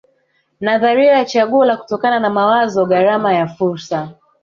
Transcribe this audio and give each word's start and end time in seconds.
Nadharia 0.61 1.11
ya 1.17 1.25
chaguo 1.25 1.65
la 1.65 1.77
kutokana 1.77 2.19
na 2.19 2.29
mawazo 2.29 2.85
gharama 2.85 3.33
ya 3.33 3.47
fursa 3.47 4.09